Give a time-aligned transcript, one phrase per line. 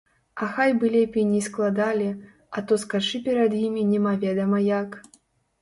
[0.43, 2.07] А хай бы лепей не складалі,
[2.55, 4.99] а то скачы перад імі немаведама як!